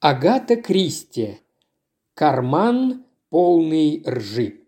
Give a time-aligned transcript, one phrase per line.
[0.00, 1.40] Агата Кристи.
[2.14, 4.60] Карман полный ржи.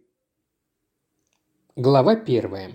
[1.76, 2.72] Глава первая.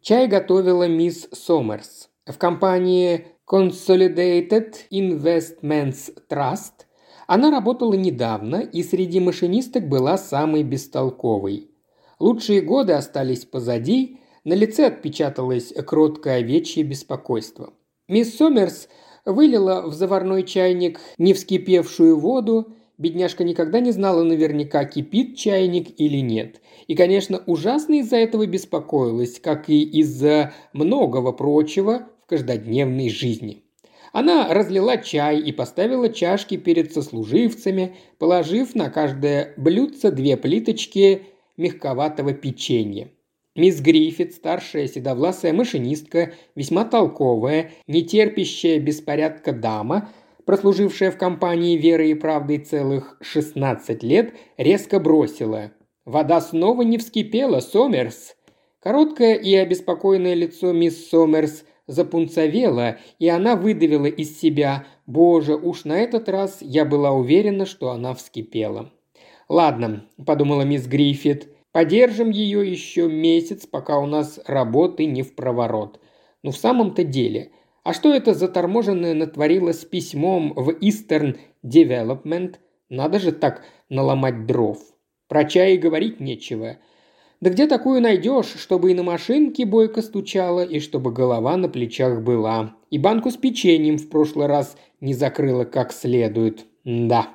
[0.00, 2.10] Чай готовила мисс Сомерс.
[2.26, 6.86] В компании Consolidated Investments Trust
[7.28, 11.70] она работала недавно и среди машинисток была самой бестолковой.
[12.18, 17.72] Лучшие годы остались позади, на лице отпечаталось кроткое овечье беспокойство.
[18.08, 18.88] Мисс Сомерс–
[19.24, 26.18] вылила в заварной чайник не вскипевшую воду, бедняжка никогда не знала наверняка, кипит чайник или
[26.18, 26.60] нет.
[26.86, 33.62] И, конечно, ужасно из-за этого беспокоилась, как и из-за многого прочего в каждодневной жизни.
[34.12, 41.22] Она разлила чай и поставила чашки перед сослуживцами, положив на каждое блюдце две плиточки
[41.56, 43.10] мягковатого печенья.
[43.54, 50.08] Мисс Гриффит, старшая седовласая машинистка, весьма толковая, нетерпящая беспорядка дама,
[50.46, 55.72] прослужившая в компании веры и правды целых 16 лет, резко бросила.
[56.06, 58.36] «Вода снова не вскипела, Сомерс!»
[58.80, 65.98] Короткое и обеспокоенное лицо мисс Сомерс запунцовело, и она выдавила из себя «Боже, уж на
[66.00, 68.90] этот раз я была уверена, что она вскипела».
[69.48, 76.00] «Ладно»,– подумала мисс Гриффит, Подержим ее еще месяц, пока у нас работы не в проворот.
[76.42, 82.56] Ну в самом-то деле, а что это заторможенное натворило с письмом в Eastern Development?
[82.90, 84.78] Надо же так наломать дров.
[85.28, 86.76] Про чай говорить нечего.
[87.40, 92.20] Да где такую найдешь, чтобы и на машинке бойко стучала, и чтобы голова на плечах
[92.20, 92.76] была.
[92.90, 96.66] И банку с печеньем в прошлый раз не закрыла как следует.
[96.84, 97.30] Да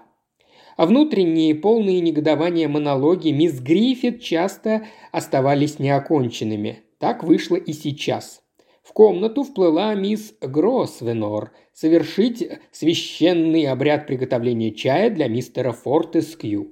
[0.78, 6.84] а внутренние, полные негодования монологи мисс Гриффит часто оставались неоконченными.
[7.00, 8.44] Так вышло и сейчас.
[8.84, 16.72] В комнату вплыла мисс Гросвенор совершить священный обряд приготовления чая для мистера Фортескью.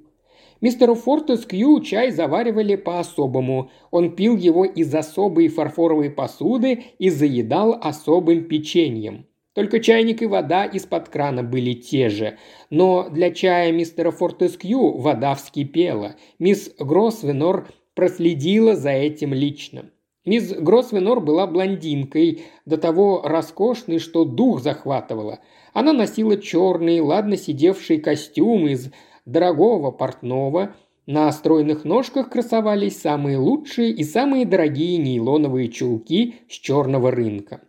[0.60, 3.70] Мистеру Фортескью чай заваривали по-особому.
[3.90, 9.26] Он пил его из особой фарфоровой посуды и заедал особым печеньем.
[9.56, 12.36] Только чайник и вода из-под крана были те же.
[12.68, 16.16] Но для чая мистера Фортескью вода вскипела.
[16.38, 19.86] Мисс Гросвенор проследила за этим лично.
[20.26, 25.38] Мисс Гросвенор была блондинкой, до того роскошной, что дух захватывала.
[25.72, 28.92] Она носила черный, ладно сидевший костюм из
[29.24, 30.74] дорогого портного,
[31.06, 37.62] на стройных ножках красовались самые лучшие и самые дорогие нейлоновые чулки с черного рынка.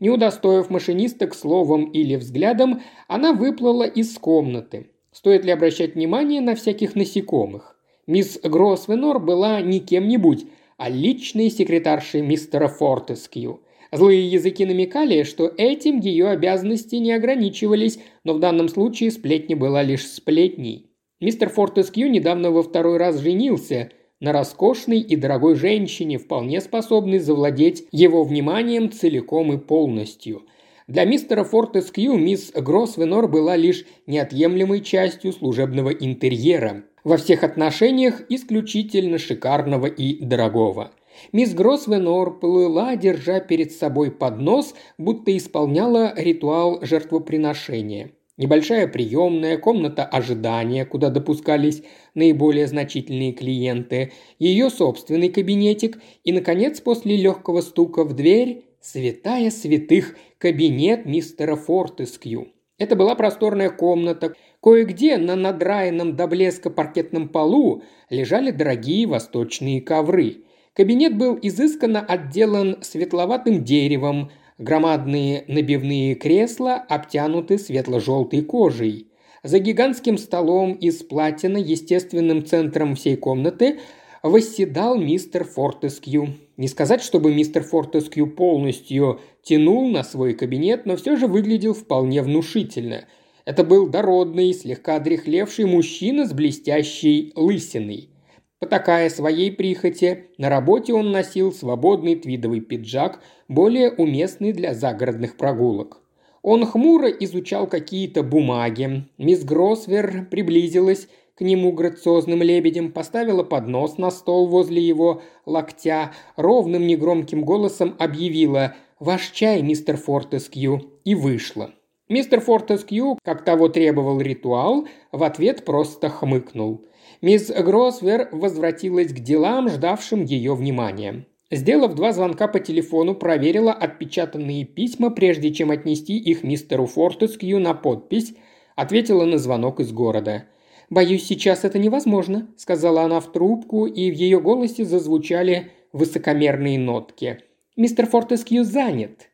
[0.00, 4.86] Не удостоив машинисток словом или взглядом, она выплыла из комнаты.
[5.12, 7.76] Стоит ли обращать внимание на всяких насекомых?
[8.06, 10.46] Мисс Гросвенор была не кем-нибудь,
[10.78, 13.60] а личной секретаршей мистера Фортескью.
[13.92, 19.82] Злые языки намекали, что этим ее обязанности не ограничивались, но в данном случае сплетня была
[19.82, 20.86] лишь сплетней.
[21.20, 27.86] Мистер Фортескью недавно во второй раз женился– на роскошной и дорогой женщине, вполне способной завладеть
[27.90, 30.42] его вниманием целиком и полностью.
[30.86, 39.18] Для мистера Фортескью мисс Гросвенор была лишь неотъемлемой частью служебного интерьера, во всех отношениях исключительно
[39.18, 40.90] шикарного и дорогого.
[41.32, 48.10] Мисс Гросвенор плыла, держа перед собой поднос, будто исполняла ритуал жертвоприношения–
[48.40, 51.82] Небольшая приемная, комната ожидания, куда допускались
[52.14, 60.16] наиболее значительные клиенты, ее собственный кабинетик и, наконец, после легкого стука в дверь, святая святых,
[60.38, 62.48] кабинет мистера Фортескью.
[62.78, 64.34] Это была просторная комната.
[64.62, 70.44] Кое-где на надраенном до блеска паркетном полу лежали дорогие восточные ковры.
[70.72, 79.09] Кабинет был изысканно отделан светловатым деревом, Громадные набивные кресла обтянуты светло-желтой кожей.
[79.42, 83.80] За гигантским столом из платина, естественным центром всей комнаты,
[84.22, 86.36] восседал мистер Фортескью.
[86.58, 92.20] Не сказать, чтобы мистер Фортескью полностью тянул на свой кабинет, но все же выглядел вполне
[92.22, 93.06] внушительно.
[93.46, 98.10] Это был дородный, слегка одрехлевший мужчина с блестящей лысиной.
[98.58, 106.02] Потакая своей прихоти, на работе он носил свободный твидовый пиджак, более уместный для загородных прогулок.
[106.42, 109.04] Он хмуро изучал какие-то бумаги.
[109.18, 116.86] Мисс Гросвер приблизилась к нему грациозным лебедем, поставила поднос на стол возле его локтя, ровным
[116.86, 121.72] негромким голосом объявила «Ваш чай, мистер Фортескью» и вышла.
[122.08, 126.84] Мистер Фортескью, как того требовал ритуал, в ответ просто хмыкнул–
[127.22, 131.26] Мисс Гросвер возвратилась к делам, ждавшим ее внимания.
[131.50, 137.74] Сделав два звонка по телефону, проверила отпечатанные письма, прежде чем отнести их мистеру Фортескью на
[137.74, 138.34] подпись,
[138.80, 140.46] Ответила на звонок из города.
[140.88, 147.40] «Боюсь, сейчас это невозможно»,– сказала она в трубку, и в ее голосе зазвучали высокомерные нотки.
[147.76, 149.28] «Мистер Фортескью занят».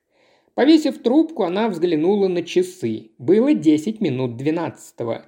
[0.55, 3.13] Повесив трубку, она взглянула на часы.
[3.19, 5.27] Было десять минут двенадцатого.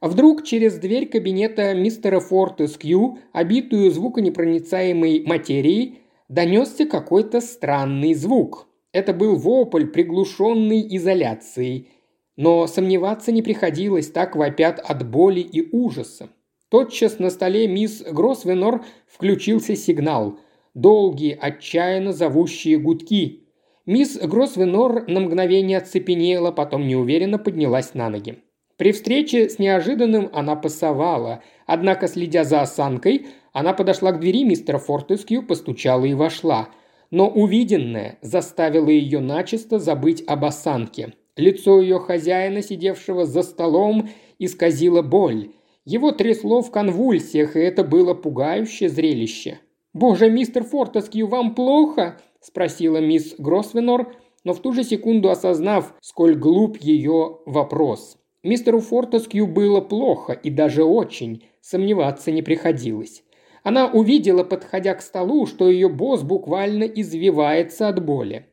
[0.00, 8.68] Вдруг через дверь кабинета мистера Фортескью, обитую звуконепроницаемой материей, донесся какой-то странный звук.
[8.92, 11.90] Это был вопль, приглушенный изоляцией.
[12.36, 16.28] Но сомневаться не приходилось, так вопят от боли и ужаса.
[16.68, 20.38] Тотчас на столе мисс Гросвенор включился сигнал.
[20.74, 23.44] Долгие, отчаянно зовущие гудки.
[23.86, 28.42] Мисс Гросвенор на мгновение оцепенела, потом неуверенно поднялась на ноги.
[28.76, 33.26] При встрече с неожиданным она пасовала, однако, следя за осанкой,
[33.56, 36.68] она подошла к двери мистера Фортескью, постучала и вошла.
[37.10, 41.14] Но увиденное заставило ее начисто забыть об осанке.
[41.38, 45.52] Лицо ее хозяина, сидевшего за столом, исказило боль.
[45.86, 49.58] Его трясло в конвульсиях, и это было пугающее зрелище.
[49.94, 54.14] «Боже, мистер Фортескью, вам плохо?»– спросила мисс Гросвенор,
[54.44, 58.18] но в ту же секунду осознав, сколь глуп ее вопрос.
[58.42, 63.22] Мистеру Фортескью было плохо и даже очень, сомневаться не приходилось.
[63.66, 68.46] Она увидела, подходя к столу, что ее босс буквально извивается от боли.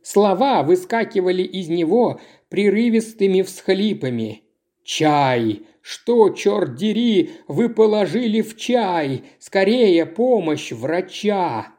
[0.00, 4.44] Слова выскакивали из него прерывистыми всхлипами.
[4.82, 5.66] «Чай!
[5.82, 9.24] Что, черт дери, вы положили в чай?
[9.40, 11.74] Скорее, помощь врача!»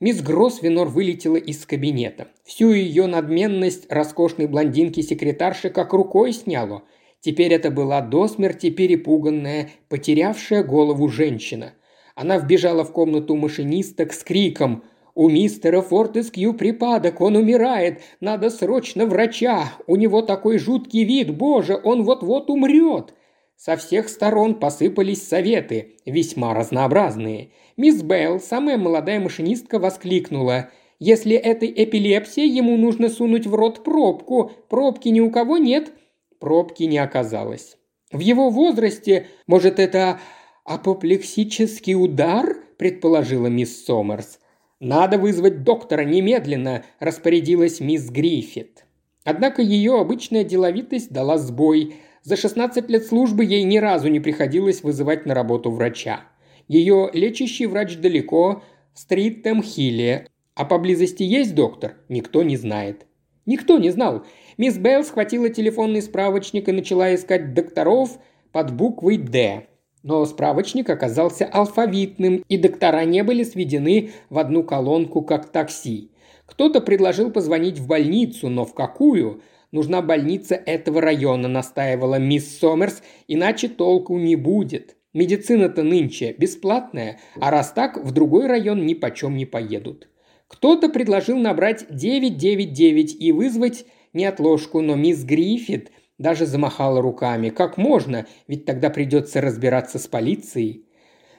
[0.00, 2.28] Мисс Гросвенор вылетела из кабинета.
[2.44, 6.82] Всю ее надменность роскошной блондинки-секретарши как рукой сняло.
[7.20, 11.74] Теперь это была до смерти перепуганная, потерявшая голову женщина.
[12.14, 19.06] Она вбежала в комнату машинисток с криком «У мистера Фортескью припадок, он умирает, надо срочно
[19.06, 23.14] врача, у него такой жуткий вид, боже, он вот-вот умрет!»
[23.56, 27.52] Со всех сторон посыпались советы, весьма разнообразные.
[27.76, 30.70] Мисс Белл, самая молодая машинистка, воскликнула.
[30.98, 34.50] «Если это эпилепсия, ему нужно сунуть в рот пробку.
[34.68, 35.92] Пробки ни у кого нет».
[36.40, 37.76] Пробки не оказалось.
[38.10, 40.18] В его возрасте, может, это
[40.64, 44.38] апоплексический удар, предположила мисс Сомерс.
[44.80, 48.84] «Надо вызвать доктора немедленно»,– распорядилась мисс Гриффит.
[49.24, 51.94] Однако ее обычная деловитость дала сбой–
[52.24, 56.20] за 16 лет службы ей ни разу не приходилось вызывать на работу врача.
[56.68, 58.62] Ее лечащий врач далеко,
[58.94, 63.06] в Стрит-Темхилле, а поблизости есть доктор, никто не знает.
[63.44, 64.24] Никто не знал.
[64.56, 68.18] Мисс Белл схватила телефонный справочник и начала искать докторов
[68.52, 69.66] под буквой «Д».
[70.02, 76.10] Но справочник оказался алфавитным, и доктора не были сведены в одну колонку, как такси.
[76.46, 79.42] Кто-то предложил позвонить в больницу, но в какую?
[79.70, 84.96] Нужна больница этого района»,– настаивала мисс Сомерс,– «иначе толку не будет.
[85.14, 90.08] Медицина-то нынче бесплатная, а раз так, в другой район ни почем не поедут».
[90.48, 95.90] Кто-то предложил набрать 999 и вызвать неотложку, но мисс Гриффит
[96.22, 97.50] даже замахала руками.
[97.50, 98.26] Как можно?
[98.48, 100.86] Ведь тогда придется разбираться с полицией.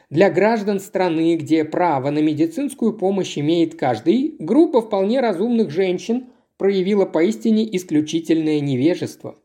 [0.10, 6.28] Для граждан страны, где право на медицинскую помощь имеет каждый, группа вполне разумных женщин
[6.58, 9.40] проявила поистине исключительное невежество.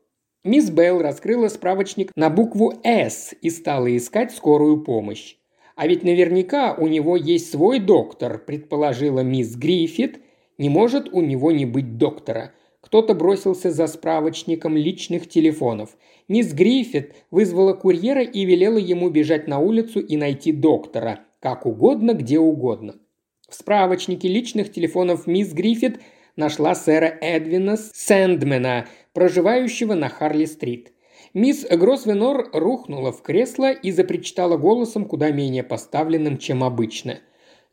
[0.44, 5.36] Мисс Белл раскрыла справочник на букву «С» и стала искать скорую помощь.
[5.74, 10.20] А ведь наверняка у него есть свой доктор, предположила мисс Гриффит.
[10.58, 12.52] Не может у него не быть доктора.
[12.80, 15.96] Кто-то бросился за справочником личных телефонов.
[16.28, 21.20] Мисс Гриффит вызвала курьера и велела ему бежать на улицу и найти доктора.
[21.40, 22.96] Как угодно, где угодно.
[23.48, 26.00] В справочнике личных телефонов мисс Гриффит–
[26.38, 30.92] нашла сэра Эдвина Сэндмена, проживающего на Харли-стрит.
[31.34, 37.18] Мисс Гросвенор рухнула в кресло и запричитала голосом куда менее поставленным, чем обычно.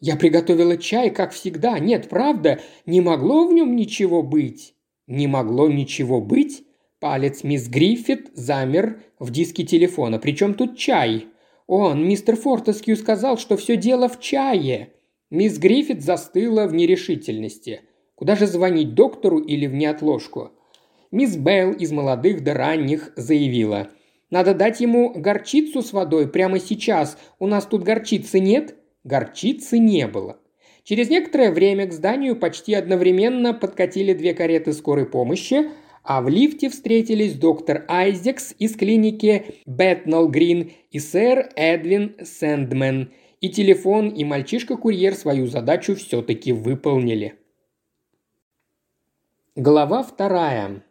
[0.01, 1.79] «Я приготовила чай, как всегда.
[1.79, 4.74] Нет, правда, не могло в нем ничего быть».
[5.07, 6.63] «Не могло ничего быть?»
[6.99, 10.19] Палец мисс Гриффит замер в диске телефона.
[10.19, 11.27] «Причем тут чай?»
[11.67, 14.93] «Он, мистер Фортескью, сказал, что все дело в чае».
[15.29, 17.81] Мисс Гриффит застыла в нерешительности–
[18.15, 20.51] Куда же звонить доктору или в неотложку?
[21.11, 23.89] Мисс Белл из молодых до ранних заявила.
[24.31, 27.17] «Надо дать ему горчицу с водой прямо сейчас.
[27.39, 30.39] У нас тут горчицы нет?» Горчицы не было.
[30.85, 35.71] Через некоторое время к зданию почти одновременно подкатили две кареты скорой помощи,
[36.03, 43.11] а в лифте встретились доктор Айзекс из клиники Бэтнелл Грин и сэр Эдвин Сэндмен.
[43.41, 47.33] И телефон, и мальчишка-курьер свою задачу все-таки выполнили.
[49.55, 50.83] Глава вторая.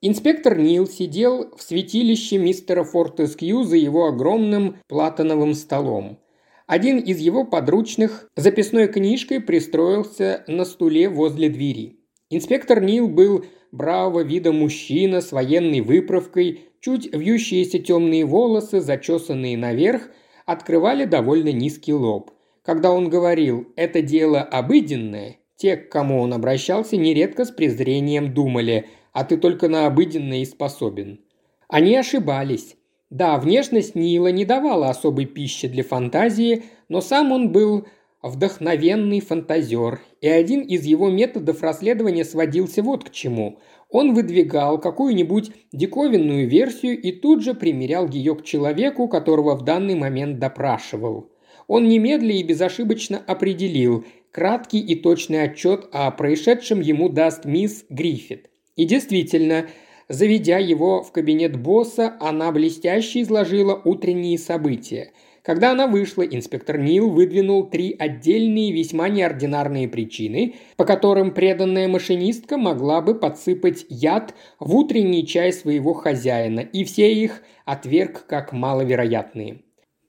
[0.00, 6.18] Инспектор Нил сидел в святилище мистера Фортескью за его огромным платановым столом.
[6.66, 11.98] Один из его подручных записной книжкой пристроился на стуле возле двери.
[12.30, 20.08] Инспектор Нил был бравого вида мужчина с военной выправкой, чуть вьющиеся темные волосы, зачесанные наверх,
[20.46, 22.30] открывали довольно низкий лоб.
[22.62, 28.86] Когда он говорил «это дело обыденное», те, к кому он обращался, нередко с презрением думали–
[29.14, 31.20] а ты только на обыденное и способен.
[31.68, 32.76] Они ошибались.
[33.14, 37.86] Да, внешность Нила не давала особой пищи для фантазии, но сам он был
[38.24, 43.60] вдохновенный фантазер, и один из его методов расследования сводился вот к чему.
[43.88, 49.94] Он выдвигал какую-нибудь диковинную версию и тут же примерял ее к человеку, которого в данный
[49.94, 51.30] момент допрашивал.
[51.68, 58.50] Он немедля и безошибочно определил, краткий и точный отчет о происшедшем ему даст мисс Гриффит.
[58.74, 59.66] И действительно,
[60.08, 65.12] заведя его в кабинет босса, она блестяще изложила утренние события.
[65.42, 72.56] Когда она вышла, инспектор Нил выдвинул три отдельные весьма неординарные причины, по которым преданная машинистка
[72.56, 79.60] могла бы подсыпать яд в утренний чай своего хозяина, и все их отверг как маловероятные.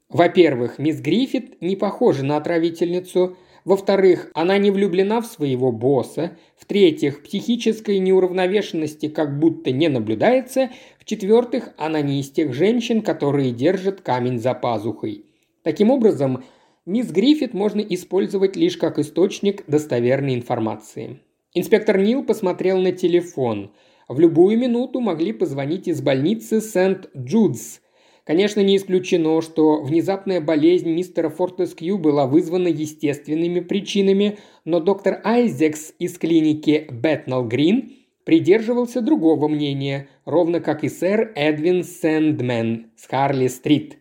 [0.08, 3.38] Во-первых, мисс Гриффит не похожа на отравительницу.
[3.66, 6.38] Во-вторых, она не влюблена в своего босса.
[6.56, 10.70] В-третьих, психической неуравновешенности как будто не наблюдается.
[11.00, 15.26] В-четвертых, она не из тех женщин, которые держат камень за пазухой.
[15.64, 16.44] Таким образом,
[16.86, 21.22] мисс Гриффит можно использовать лишь как источник достоверной информации.
[21.56, 23.72] Инспектор Нил посмотрел на телефон.
[24.08, 27.80] В любую минуту могли позвонить из больницы Сент-Джудс–
[28.25, 35.94] Конечно, не исключено, что внезапная болезнь мистера Фортескью была вызвана естественными причинами, но доктор Айзекс
[36.00, 37.91] из клиники Бэтнал Грин
[38.24, 44.00] придерживался другого мнения, ровно как и сэр Эдвин Сэндмен с Харли-стрит.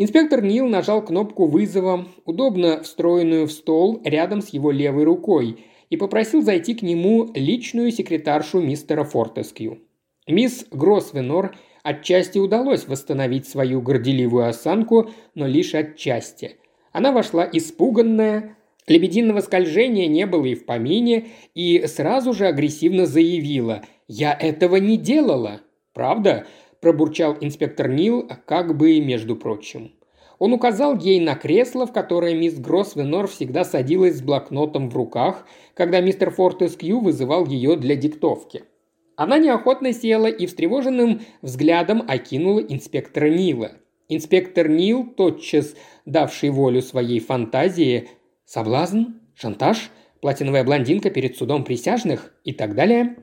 [0.00, 5.96] Инспектор Нил нажал кнопку вызова, удобно встроенную в стол рядом с его левой рукой, и
[5.96, 9.80] попросил зайти к нему личную секретаршу мистера Фортескью.
[10.28, 11.56] Мисс Гросвенор–
[11.88, 16.56] Отчасти удалось восстановить свою горделивую осанку, но лишь отчасти.
[16.92, 23.84] Она вошла испуганная, лебединого скольжения не было и в помине, и сразу же агрессивно заявила
[24.06, 25.62] «Я этого не делала».
[25.94, 26.46] «Правда?»–
[26.82, 29.92] пробурчал инспектор Нил, как бы между прочим.
[30.38, 35.46] Он указал ей на кресло, в которое мисс Гроссвенор всегда садилась с блокнотом в руках,
[35.72, 38.64] когда мистер Фортескью вызывал ее для диктовки–
[39.18, 43.72] она неохотно села и встревоженным взглядом окинула инспектора Нила.
[44.08, 45.74] Инспектор Нил, тотчас
[46.06, 48.08] давший волю своей фантазии,
[48.44, 53.16] соблазн, шантаж, платиновая блондинка перед судом присяжных и так далее,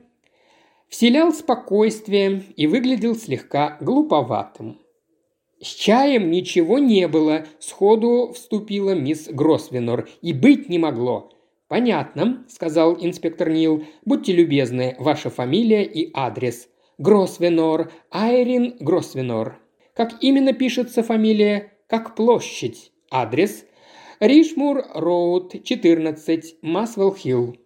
[0.90, 4.78] вселял спокойствие и выглядел слегка глуповатым.
[5.62, 11.30] «С чаем ничего не было»,– сходу вступила мисс Гросвенор,– «и быть не могло.
[11.68, 13.84] «Понятно»,– сказал инспектор Нил.
[14.04, 16.68] «Будьте любезны, ваша фамилия и адрес».
[16.98, 19.58] «Гросвенор, Айрин Гросвенор».
[19.94, 22.92] «Как именно пишется фамилия?» «Как площадь».
[23.10, 23.66] «Адрес?»
[24.20, 27.56] «Ришмур Роуд, 14, Масвелл Хилл».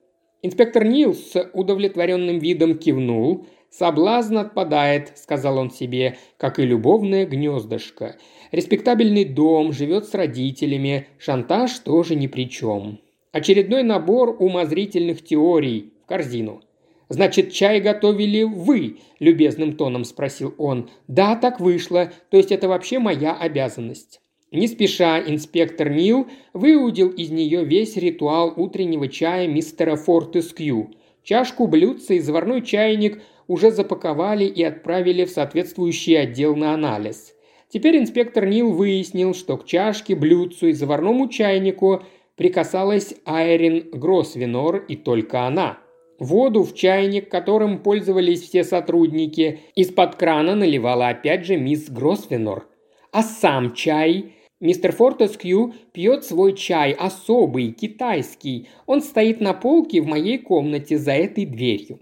[0.43, 3.47] Инспектор Нил с удовлетворенным видом кивнул.
[3.71, 8.17] «Соблазн отпадает»,– сказал он себе,– «как и любовное гнездышко.
[8.51, 12.99] Респектабельный дом, живет с родителями, шантаж тоже ни при чем».
[13.33, 16.63] Очередной набор умозрительных теорий в корзину.
[17.09, 20.91] «Значит, чай готовили вы?»– любезным тоном спросил он.
[21.07, 22.13] «Да, так вышло.
[22.31, 24.21] То есть это вообще моя обязанность».
[24.51, 30.91] Не спеша инспектор Нил выудил из нее весь ритуал утреннего чая мистера Фортескью.
[31.23, 37.35] Чашку, блюдце и заварной чайник уже запаковали и отправили в соответствующий отдел на анализ.
[37.69, 42.03] Теперь инспектор Нил выяснил, что к чашке, блюдцу и заварному чайнику–
[42.41, 45.79] прикасалась Айрин Гросвенор и только она.
[46.19, 52.67] Воду в чайник, которым пользовались все сотрудники, из-под крана наливала опять же мисс Гросвенор.
[53.13, 58.69] А сам чай Мистер Фортескью пьет свой чай, особый, китайский.
[58.87, 62.01] Он стоит на полке в моей комнате за этой дверью.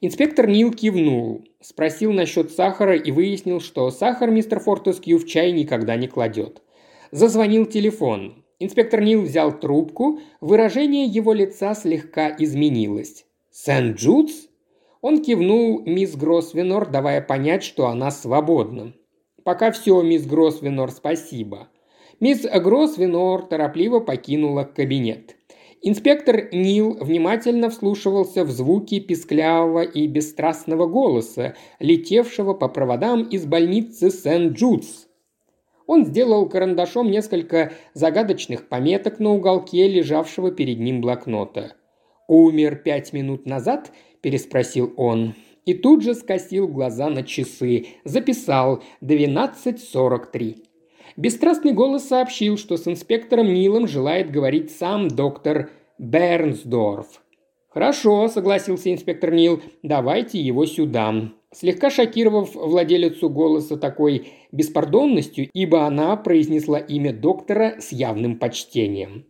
[0.00, 5.96] Инспектор Нил кивнул, спросил насчет сахара и выяснил, что сахар мистер Фортескью в чай никогда
[5.96, 6.62] не кладет.
[7.10, 8.46] Зазвонил телефон.
[8.60, 13.24] Инспектор Нил взял трубку, выражение его лица слегка изменилось.
[13.52, 14.48] «Сент-Джудс?»
[15.00, 18.94] Он кивнул мисс Гросвенор, давая понять, что она свободна.
[19.44, 21.68] «Пока все, мисс Гросвенор, спасибо».
[22.18, 25.36] Мисс Гросвенор торопливо покинула кабинет.
[25.80, 34.10] Инспектор Нил внимательно вслушивался в звуки писклявого и бесстрастного голоса, летевшего по проводам из больницы
[34.10, 35.07] Сент-Джудс.
[35.88, 41.72] Он сделал карандашом несколько загадочных пометок на уголке лежавшего перед ним блокнота.
[42.28, 43.90] «Умер пять минут назад?»–
[44.20, 45.34] переспросил он.
[45.64, 47.86] И тут же скосил глаза на часы.
[48.04, 50.56] Записал «12.43».
[51.16, 57.22] Бесстрастный голос сообщил, что с инспектором Нилом желает говорить сам доктор Бернсдорф.
[57.68, 61.32] «Хорошо»,– согласился инспектор Нил,– «давайте его сюда».
[61.54, 69.24] Слегка шокировав владелицу голоса такой беспардонностью, ибо она произнесла имя доктора с явным почтением.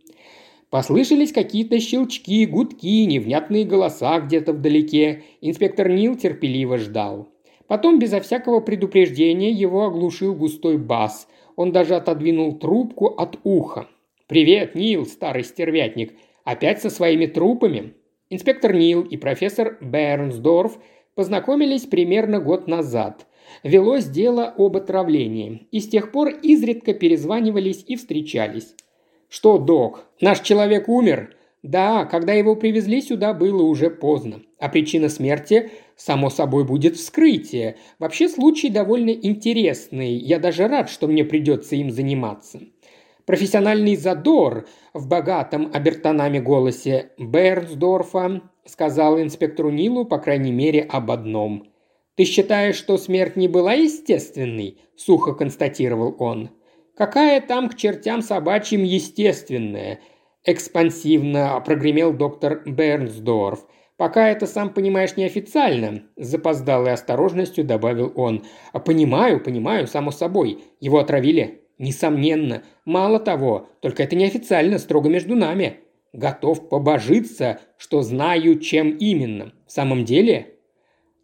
[0.71, 5.23] Послышались какие-то щелчки, гудки, невнятные голоса где-то вдалеке.
[5.41, 7.29] Инспектор Нил терпеливо ждал.
[7.69, 11.29] Потом, безо всякого предупреждения, его оглушил густой бас.
[11.57, 13.89] Он даже отодвинул трубку от уха.
[14.27, 16.15] «Привет, Нил, старый стервятник.
[16.45, 17.95] Опять со своими трупами?»
[18.29, 20.79] Инспектор Нил и профессор Бернсдорф
[21.19, 23.27] познакомились примерно год назад.
[23.65, 28.77] Велось дело об отравлении, и с тех пор изредка перезванивались и встречались.
[29.29, 31.35] «Что, док, наш человек умер?»
[31.65, 34.43] «Да, когда его привезли сюда, было уже поздно.
[34.61, 37.79] А причина смерти, само собой, будет вскрытие.
[37.99, 40.13] Вообще случай довольно интересный.
[40.13, 42.61] Я даже рад, что мне придется им заниматься».
[43.29, 51.71] Профессиональный задор в богатом обертонами голосе Бернсдорфа сказал инспектору Нилу, по крайней мере, об одном.
[52.15, 56.49] «Ты считаешь, что смерть не была естественной?»– сухо констатировал он.
[56.97, 60.01] «Какая там к чертям собачьим естественная?»–
[60.47, 63.67] экспансивно прогремел доктор Бернсдорф.
[63.99, 68.45] «Пока это, сам понимаешь, неофициально»,– с запоздалой осторожностью добавил он.
[68.73, 70.65] «А понимаю, понимаю, само собой.
[70.81, 72.65] Его отравили?» «Несомненно.
[72.85, 75.79] Мало того, только это неофициально, строго между нами.
[76.13, 79.53] Готов побожиться, что знаю, чем именно.
[79.67, 80.55] В самом деле?»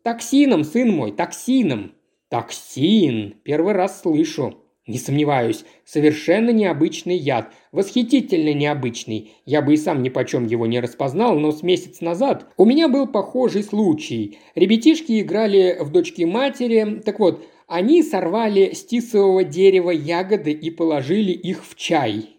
[0.03, 1.95] «Токсином, сын мой, токсином!»
[2.29, 3.41] «Токсин!
[3.45, 9.33] Первый раз слышу!» Не сомневаюсь, совершенно необычный яд, восхитительно необычный.
[9.47, 12.89] Я бы и сам ни почем его не распознал, но с месяц назад у меня
[12.89, 14.39] был похожий случай.
[14.55, 21.33] Ребятишки играли в дочки матери, так вот, они сорвали с тисового дерева ягоды и положили
[21.33, 22.37] их в чай.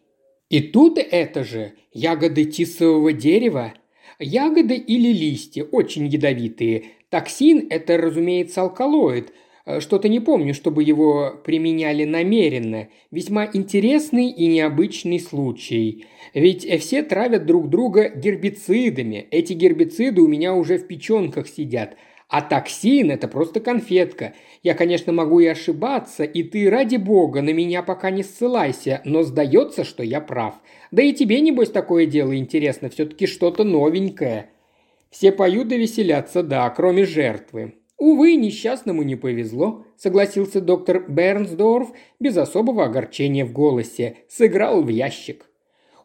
[0.49, 3.73] И тут это же ягоды тисового дерева,
[4.17, 6.85] ягоды или листья, очень ядовитые.
[7.09, 9.33] Токсин– это, разумеется, алкалоид–
[9.65, 12.89] Э, что-то не помню, чтобы его применяли намеренно.
[13.11, 16.05] Весьма интересный и необычный случай.
[16.33, 19.27] Ведь все травят друг друга гербицидами.
[19.31, 21.97] Эти гербициды у меня уже в печенках сидят.
[22.27, 24.33] А токсин– это просто конфетка.
[24.63, 29.21] Я, конечно, могу и ошибаться, и ты, ради бога, на меня пока не ссылайся, но
[29.23, 30.55] сдается, что я прав.
[30.91, 34.49] Да и тебе, небось, такое дело интересно, все-таки что-то новенькое.
[35.11, 37.75] Все поют и веселятся, да, кроме жертвы.
[37.97, 44.17] «Увы, несчастному не повезло»,– согласился доктор Бернсдорф без особого огорчения в голосе.
[44.27, 45.45] «Сыграл в ящик».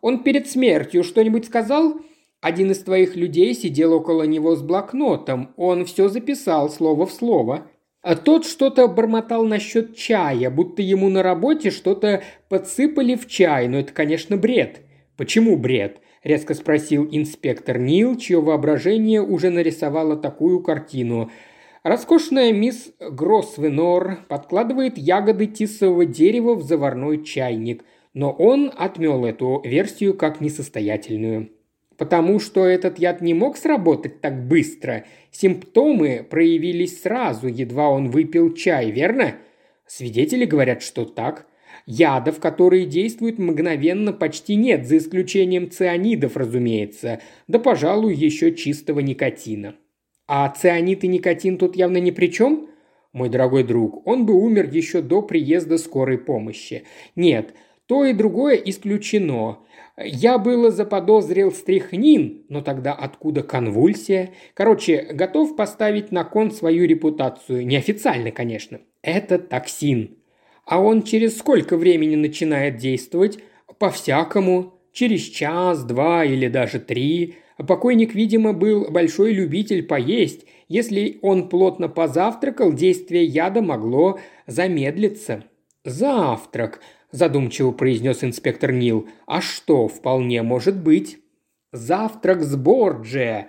[0.01, 2.01] «Он перед смертью что-нибудь сказал?»
[2.40, 5.53] «Один из твоих людей сидел около него с блокнотом.
[5.57, 7.66] Он все записал слово в слово.
[8.03, 13.79] А тот что-то бормотал насчет чая, будто ему на работе что-то подсыпали в чай, но
[13.79, 14.81] это, конечно, бред».
[15.16, 21.31] «Почему бред?»– резко спросил инспектор Нил, чье воображение уже нарисовало такую картину–
[21.83, 30.14] Роскошная мисс Гросвенор подкладывает ягоды тисового дерева в заварной чайник, но он отмел эту версию
[30.14, 31.48] как несостоятельную.
[32.01, 35.05] Потому что этот яд не мог сработать так быстро.
[35.33, 39.35] Симптомы проявились сразу, едва он выпил чай, верно?
[39.87, 41.47] Свидетели говорят, что так.
[41.85, 49.75] Ядов, которые действуют мгновенно, почти нет, за исключением цианидов, разумеется, да, пожалуй, еще чистого никотина.
[50.27, 52.71] А цианид и никотин тут явно ни при чем?
[53.13, 56.85] Мой дорогой друг, он бы умер еще до приезда скорой помощи.
[57.15, 57.53] Нет,
[57.85, 59.59] то и другое исключено.
[59.96, 64.31] Я было заподозрил стрихнин, но тогда откуда конвульсия?
[64.55, 67.66] Короче, готов поставить на кон свою репутацию.
[67.66, 68.81] Неофициально, конечно.
[69.03, 70.16] Это токсин.
[70.64, 73.38] А он через сколько времени начинает действовать?
[73.79, 74.74] По-всякому.
[74.92, 77.37] Через час, два или даже три.
[77.57, 80.46] Покойник, видимо, был большой любитель поесть.
[80.68, 85.44] Если он плотно позавтракал, действие яда могло замедлиться.
[85.85, 86.81] «Завтрак»,–
[87.12, 89.09] задумчиво произнес инспектор Нил.
[89.27, 91.18] «А что, вполне может быть».
[91.73, 93.49] «Завтрак с Борджия!»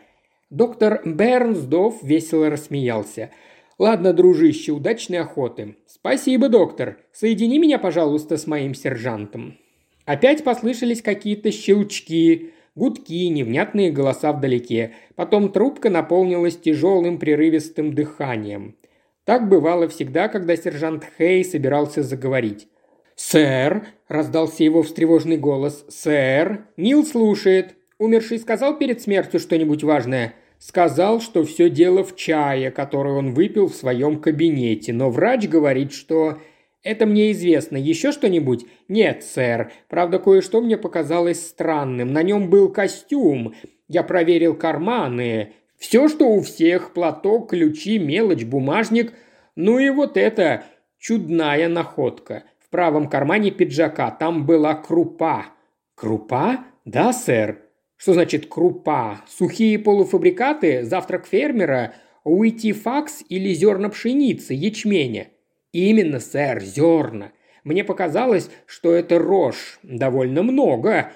[0.49, 3.31] Доктор Бернсдов весело рассмеялся.
[3.79, 5.77] «Ладно, дружище, удачной охоты».
[5.87, 6.97] «Спасибо, доктор.
[7.13, 9.57] Соедини меня, пожалуйста, с моим сержантом».
[10.05, 14.93] Опять послышались какие-то щелчки– Гудки, невнятные голоса вдалеке.
[15.15, 18.77] Потом трубка наполнилась тяжелым прерывистым дыханием.
[19.25, 22.69] Так бывало всегда, когда сержант Хей собирался заговорить.
[23.15, 25.85] «Сэр!»– раздался его встревоженный голос.
[25.89, 27.75] «Сэр!» Нил слушает.
[27.97, 30.33] Умерший сказал перед смертью что-нибудь важное?
[30.57, 35.91] Сказал, что все дело в чае, который он выпил в своем кабинете, но врач говорит,
[35.91, 36.37] что
[36.83, 37.77] это мне известно.
[37.77, 38.65] Еще что-нибудь?
[38.87, 39.71] Нет, сэр.
[39.87, 42.11] Правда, кое-что мне показалось странным.
[42.11, 43.53] На нем был костюм.
[43.87, 45.53] Я проверил карманы.
[45.77, 46.93] Все, что у всех.
[46.93, 49.13] Платок, ключи, мелочь, бумажник.
[49.55, 50.63] Ну и вот это
[50.97, 52.45] чудная находка.
[52.71, 55.47] Правом кармане пиджака там была крупа.
[55.93, 56.65] Крупа?
[56.85, 57.59] Да, сэр.
[57.97, 59.21] Что значит крупа?
[59.27, 65.27] Сухие полуфабрикаты, завтрак фермера, уйти факс или зерна пшеницы, ячменя?
[65.73, 67.31] «Именно, сэр, зерна.
[67.63, 69.79] Мне показалось, что это рожь.
[69.83, 71.11] Довольно много».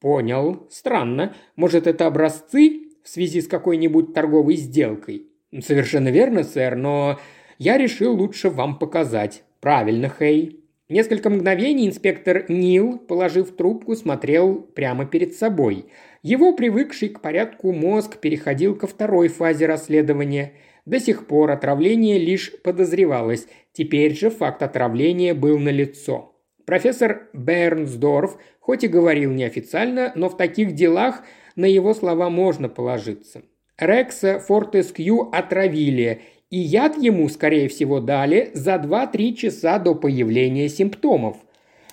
[0.00, 0.66] «Понял.
[0.70, 1.34] Странно.
[1.56, 5.26] Может, это образцы в связи с какой-нибудь торговой сделкой?»
[5.60, 7.20] «Совершенно верно, сэр, но
[7.58, 9.44] я решил лучше вам показать».
[9.60, 10.59] «Правильно, Хей».
[10.90, 15.86] Несколько мгновений инспектор Нил, положив трубку, смотрел прямо перед собой.
[16.22, 20.52] Его привыкший к порядку мозг переходил ко второй фазе расследования–
[20.86, 26.34] до сих пор отравление лишь подозревалось, теперь же факт отравления был налицо.
[26.64, 31.22] Профессор Бернсдорф, хоть и говорил неофициально, но в таких делах
[31.56, 33.42] на его слова можно положиться.
[33.78, 41.36] Рекса Фортескью отравили, и яд ему, скорее всего, дали за 2-3 часа до появления симптомов.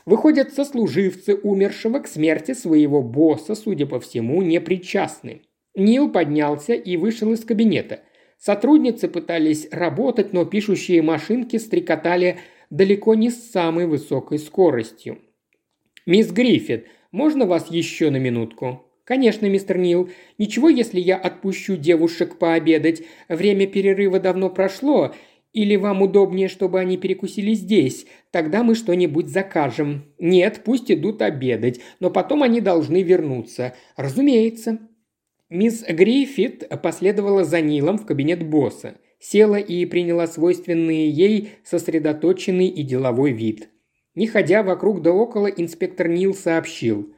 [0.05, 5.41] Выходят, сослуживцы умершего к смерти своего босса, судя по всему, не причастны.
[5.75, 7.99] Нил поднялся и вышел из кабинета.
[8.39, 12.39] Сотрудницы пытались работать, но пишущие машинки стрекотали
[12.69, 15.19] далеко не с самой высокой скоростью.
[16.05, 20.09] «Мисс Гриффит, можно вас еще на минутку?» «Конечно, мистер Нил.
[20.37, 23.03] Ничего, если я отпущу девушек пообедать.
[23.29, 25.13] Время перерыва давно прошло.
[25.53, 28.05] Или вам удобнее, чтобы они перекусили здесь?
[28.31, 30.13] Тогда мы что-нибудь закажем.
[30.19, 33.73] Нет, пусть идут обедать, но потом они должны вернуться.
[33.95, 34.79] Разумеется.
[35.49, 42.83] Мисс Гриффит последовала за Нилом в кабинет босса, села и приняла свойственный ей сосредоточенный и
[42.83, 43.69] деловой вид.
[44.15, 47.13] Не ходя вокруг да около, инспектор Нил сообщил.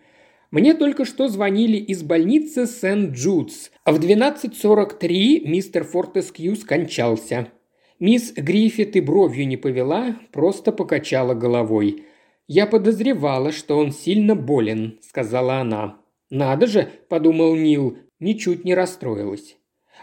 [0.52, 3.70] «Мне только что звонили из больницы Сент-Джудс.
[3.86, 7.52] В 12.43 мистер Фортескью скончался».
[8.00, 12.06] Мисс Гриффит и бровью не повела, просто покачала головой.
[12.48, 15.98] «Я подозревала, что он сильно болен»,— сказала она.
[16.30, 19.58] «Надо же»,— подумал Нил, ничуть не расстроилась.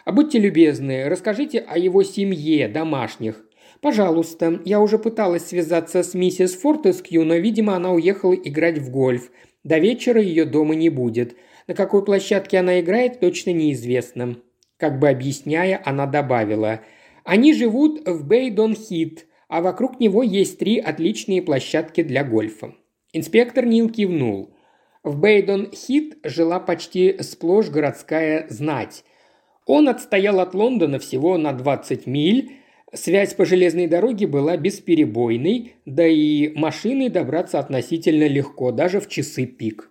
[0.04, 3.42] «А будьте любезны, расскажите о его семье, домашних.
[3.80, 9.30] Пожалуйста, я уже пыталась связаться с миссис Фортескью, но, видимо, она уехала играть в гольф.
[9.66, 11.34] До вечера ее дома не будет.
[11.66, 14.36] На какой площадке она играет, точно неизвестно».
[14.76, 16.82] Как бы объясняя, она добавила.
[17.24, 22.76] «Они живут в Бейдон-Хит, а вокруг него есть три отличные площадки для гольфа».
[23.12, 24.54] Инспектор Нил кивнул.
[25.02, 29.02] В Бейдон-Хит жила почти сплошь городская знать.
[29.66, 32.52] Он отстоял от Лондона всего на 20 миль,
[32.92, 39.46] связь по железной дороге была бесперебойной, да и машиной добраться относительно легко, даже в часы
[39.46, 39.90] пик.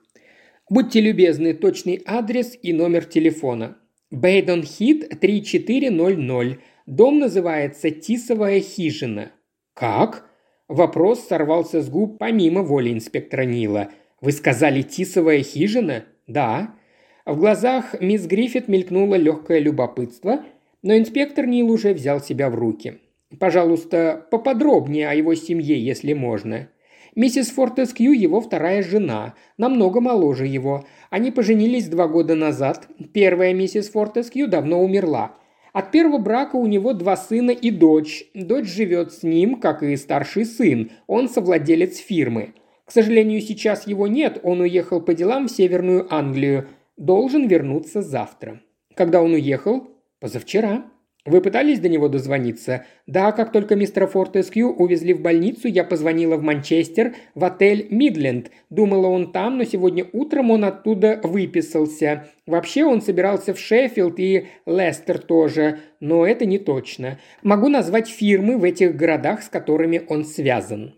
[0.69, 3.77] Будьте любезны, точный адрес и номер телефона.
[4.11, 6.59] Бейдон-Хит 3400.
[6.85, 9.31] Дом называется Тисовая хижина.
[9.73, 10.29] Как?
[10.67, 13.89] Вопрос сорвался с губ помимо воли инспектора Нила–
[14.25, 16.73] «Вы сказали тисовая хижина?» «Да».
[17.27, 20.43] В глазах мисс Гриффит мелькнуло легкое любопытство,
[20.85, 22.99] но инспектор Нил уже взял себя в руки.
[23.39, 26.69] «Пожалуйста, поподробнее о его семье, если можно».
[27.15, 30.85] Миссис Фортескью– его вторая жена, намного моложе его.
[31.09, 32.87] Они поженились два года назад.
[33.13, 35.35] Первая миссис Фортескью давно умерла.
[35.73, 38.25] От первого брака у него два сына и дочь.
[38.35, 40.91] Дочь живет с ним, как и старший сын.
[41.07, 42.53] Он совладелец фирмы.
[42.85, 46.67] К сожалению, сейчас его нет, он уехал по делам в Северную Англию.
[46.95, 48.61] Должен вернуться завтра.
[48.93, 49.94] Когда он уехал?
[50.25, 50.85] Позавчера.
[51.23, 52.87] Вы пытались до него дозвониться?
[53.05, 58.49] Да, как только мистера Фортескью увезли в больницу, я позвонила в Манчестер, в отель «Мидленд».
[58.71, 62.25] Думала, он там, но сегодня утром он оттуда выписался.
[62.47, 67.19] Вообще он собирался в Шеффилд и Лестер тоже, но это не точно.
[67.43, 70.95] Могу назвать фирмы в этих городах, с которыми он связан.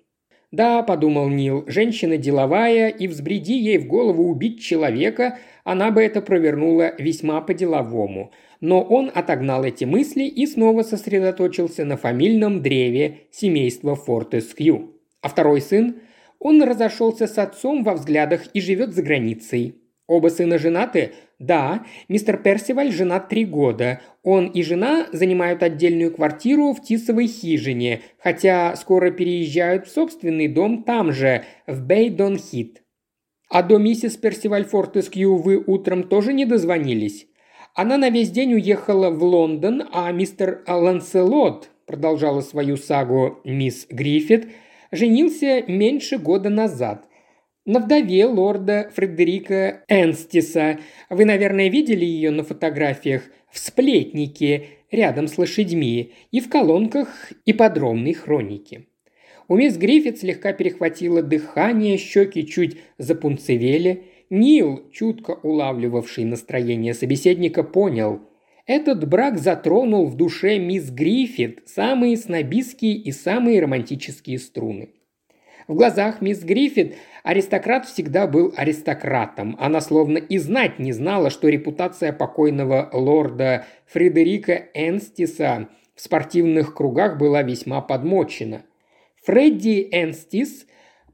[0.53, 6.21] «Да»,– подумал Нил,– «женщина деловая, и взбреди ей в голову убить человека, она бы это
[6.21, 8.31] провернула весьма по-деловому».
[8.59, 14.95] Но он отогнал эти мысли и снова сосредоточился на фамильном древе семейства Фортескью.
[15.21, 15.97] А второй сын?
[16.39, 19.75] Он разошелся с отцом во взглядах и живет за границей.
[20.07, 21.11] Оба сына женаты?
[21.37, 24.01] Да, мистер Персиваль женат три года.
[24.23, 30.83] Он и жена занимают отдельную квартиру в Тисовой хижине, хотя скоро переезжают в собственный дом
[30.83, 32.81] там же, в Бейдон-Хит.
[33.49, 37.26] А до миссис Персиваль Фортескью вы утром тоже не дозвонились?
[37.77, 44.47] Она на весь день уехала в Лондон, а мистер Ланселот, продолжала свою сагу мисс Гриффит,
[44.91, 47.05] женился меньше года назад.
[47.65, 50.79] На вдове лорда Фредерика Энстиса.
[51.11, 57.53] Вы, наверное, видели ее на фотографиях в «Сплетнике», рядом с лошадьми, и в колонках и
[57.53, 58.87] подробной хроники.
[59.47, 68.21] У мисс Гриффит слегка перехватило дыхание, щеки чуть запунцевели– Нил, чутко улавливавший настроение собеседника, понял.
[68.65, 74.89] Этот брак затронул в душе мисс Гриффит самые снобистские и самые романтические струны.
[75.69, 79.55] В глазах мисс Гриффит аристократ всегда был аристократом.
[79.59, 87.17] Она словно и знать не знала, что репутация покойного лорда Фредерика Энстиса в спортивных кругах
[87.17, 88.63] была весьма подмочена.
[89.25, 90.66] Фредди Энстис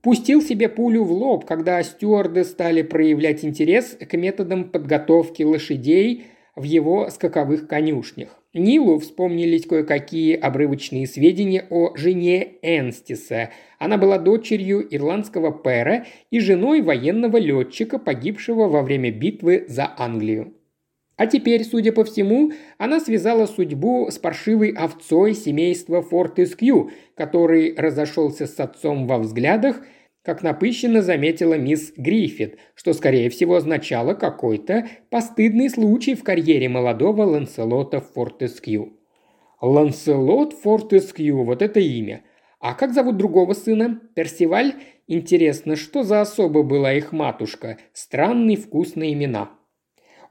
[0.04, 6.64] пустил себе пулю в лоб, когда стюарды стали проявлять интерес к методам подготовки лошадей в
[6.64, 8.38] его скаковых конюшнях.
[8.54, 13.50] Нилу вспомнились кое-какие обрывочные сведения о жене Энстиса.
[13.80, 20.54] Она была дочерью ирландского пэра и женой военного летчика, погибшего во время битвы за Англию.
[21.24, 28.46] А теперь, судя по всему, она связала судьбу с паршивой овцой семейства Фортескью, который разошелся
[28.46, 29.78] с отцом во взглядах,
[30.22, 37.24] как напыщенно заметила мисс Гриффит, что, скорее всего, означало какой-то постыдный случай в карьере молодого
[37.24, 39.00] Ланселота Фортескью.
[39.62, 42.24] Ланселот Фортескью, вот это имя.
[42.60, 44.02] А как зовут другого сына?
[44.14, 44.74] Персиваль?
[45.08, 47.78] Интересно, что за особа была их матушка?
[47.94, 49.52] Странный вкус на имена.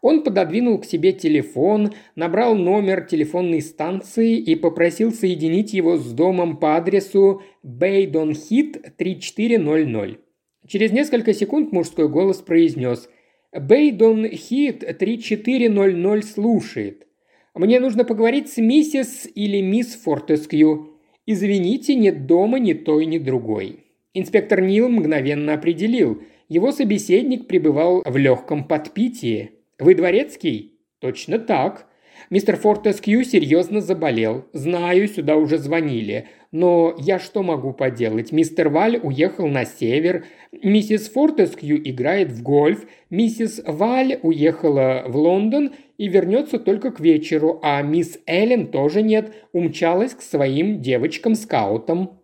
[0.03, 6.57] Он пододвинул к себе телефон, набрал номер телефонной станции и попросил соединить его с домом
[6.57, 10.19] по адресу Бейдон Хит 3400.
[10.67, 13.09] Через несколько секунд мужской голос произнес
[13.57, 17.07] «Бейдон Хит 3400 слушает.
[17.55, 20.99] Мне нужно поговорить с миссис или мисс Фортескью.
[21.27, 23.85] Извините, нет дома ни той, ни другой».
[24.15, 26.23] Инспектор Нил мгновенно определил.
[26.49, 29.62] Его собеседник пребывал в легком подпитии.
[29.83, 31.89] «Вы дворецкий?» «Точно так»,
[32.31, 34.47] Мистер Фортескью серьезно заболел.
[34.53, 36.29] Знаю, сюда уже звонили.
[36.51, 38.33] Но я что могу поделать?
[38.33, 40.25] Мистер Валь уехал на север.
[40.63, 42.87] Миссис Фортескью играет в гольф.
[43.11, 47.59] Миссис Валь уехала в Лондон и вернется только к вечеру.
[47.63, 49.35] А мисс Эллен тоже нет.
[49.53, 52.19] Умчалась к своим девочкам-скаутам.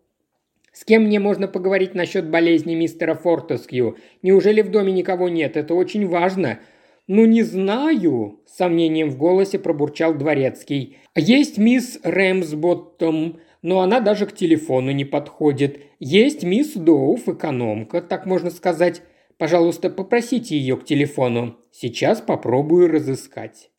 [0.73, 3.97] С кем мне можно поговорить насчет болезни мистера Фортескью?
[4.23, 5.57] Неужели в доме никого нет?
[5.57, 6.61] Это очень важно.
[7.09, 10.99] «Ну, не знаю»,– с сомнением в голосе пробурчал дворецкий.
[11.17, 15.81] «Есть мисс Рэмсботтом, но она даже к телефону не подходит.
[16.01, 19.01] Есть мисс Доуф, экономка, так можно сказать.
[19.39, 21.57] Пожалуйста, попросите ее к телефону.
[21.73, 23.71] Сейчас попробую разыскать».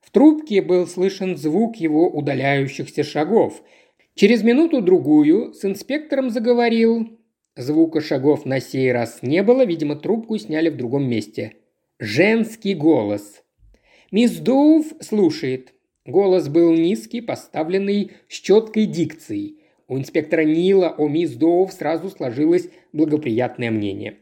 [0.00, 3.60] В трубке был слышен звук его удаляющихся шагов.
[4.14, 7.18] Через минуту-другую с инспектором заговорил.
[7.56, 11.54] Звука шагов на сей раз не было, видимо, трубку сняли в другом месте–
[12.00, 13.42] Женский голос.
[14.12, 15.74] Мисс Доув слушает.
[16.06, 19.64] Голос был низкий, поставленный с четкой дикцией.
[19.88, 24.18] У инспектора Нила о мисс Доув сразу сложилось благоприятное мнение.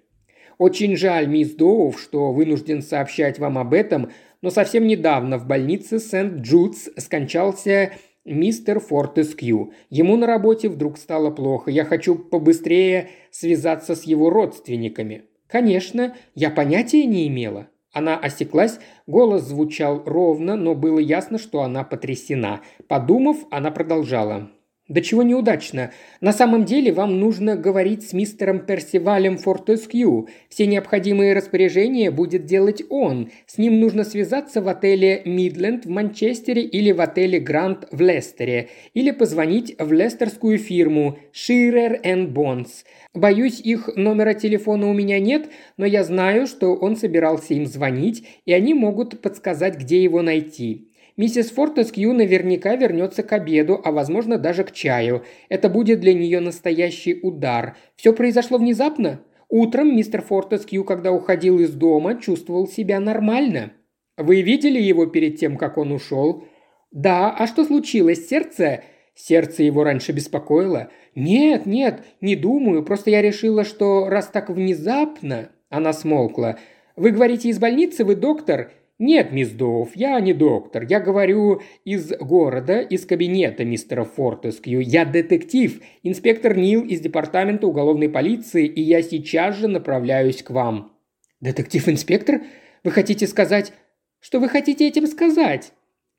[0.56, 4.10] «Очень жаль, мисс Доув, что вынужден сообщать вам об этом,
[4.40, 7.92] но совсем недавно в больнице Сент-Джудс скончался
[8.24, 9.74] мистер Фортескью.
[9.90, 11.70] Ему на работе вдруг стало плохо.
[11.70, 15.24] Я хочу побыстрее связаться с его родственниками.
[15.46, 17.68] «Конечно, я понятия не имела».
[17.92, 22.60] Она осеклась, голос звучал ровно, но было ясно, что она потрясена.
[22.88, 24.50] Подумав, она продолжала.
[24.88, 25.90] «Да чего неудачно.
[26.20, 30.28] На самом деле вам нужно говорить с мистером Персивалем Фортескью.
[30.48, 33.30] Все необходимые распоряжения будет делать он.
[33.46, 38.68] С ним нужно связаться в отеле «Мидленд» в Манчестере или в отеле «Гранд» в Лестере.
[38.94, 42.84] Или позвонить в лестерскую фирму «Ширер энд Бонс».
[43.12, 48.24] Боюсь, их номера телефона у меня нет, но я знаю, что он собирался им звонить,
[48.44, 50.85] и они могут подсказать, где его найти.
[51.16, 55.24] Миссис Фортескью наверняка вернется к обеду, а возможно даже к чаю.
[55.48, 57.76] Это будет для нее настоящий удар.
[57.96, 59.20] Все произошло внезапно?
[59.48, 63.72] Утром мистер Фортескью, когда уходил из дома, чувствовал себя нормально.
[64.16, 66.44] Вы видели его перед тем, как он ушел?
[66.90, 68.28] Да, а что случилось?
[68.28, 68.82] Сердце?
[69.14, 70.90] Сердце его раньше беспокоило.
[71.14, 76.58] «Нет, нет, не думаю, просто я решила, что раз так внезапно...» Она смолкла.
[76.96, 80.86] Вы говорите из больницы, вы доктор?» «Нет, мисс Доуф, я не доктор.
[80.88, 84.80] Я говорю из города, из кабинета мистера Фортескью.
[84.80, 90.92] Я детектив, инспектор Нил из департамента уголовной полиции, и я сейчас же направляюсь к вам».
[91.40, 92.40] «Детектив-инспектор?
[92.84, 93.72] Вы хотите сказать...»
[94.18, 95.72] «Что вы хотите этим сказать?»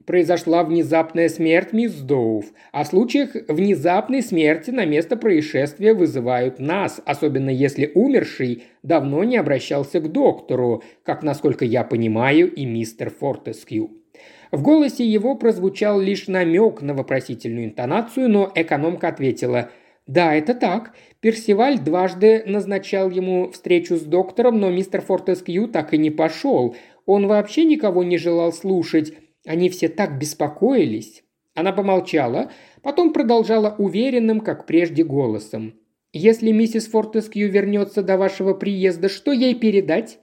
[0.08, 2.46] Произошла внезапная смерть мисс Доуф.
[2.72, 10.00] О случаях внезапной смерти на место происшествия вызывают нас, особенно если умерший давно не обращался
[10.00, 13.92] к доктору, как, насколько я понимаю, и мистер Фортескью.
[14.50, 19.72] В голосе его прозвучал лишь намек на вопросительную интонацию, но экономка ответила
[20.08, 20.94] «Да, это так.
[21.20, 26.78] Персиваль дважды назначал ему встречу с доктором, но мистер Фортескью так и не пошел.
[27.06, 29.14] Он вообще никого не желал слушать,
[29.48, 31.24] они все так беспокоились.
[31.56, 32.52] Она помолчала,
[32.84, 35.74] потом продолжала уверенным, как прежде, голосом.
[36.14, 40.20] «Если миссис Фортескью вернется до вашего приезда, что ей передать?»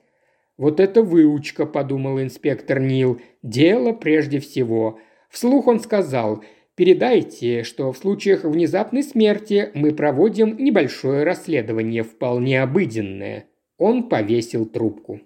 [0.56, 3.20] «Вот это выучка»,– подумал инспектор Нил.
[3.42, 5.00] «Дело прежде всего».
[5.28, 6.44] Вслух он сказал,
[6.76, 13.48] «Передайте, что в случаях внезапной смерти мы проводим небольшое расследование, вполне обыденное».
[13.76, 15.20] Он повесил трубку.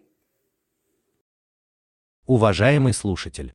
[2.29, 3.55] Уважаемый слушатель!